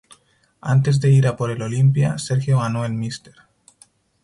[0.73, 3.37] Antes de ir a por el Olympia, Sergio ganó el Mr.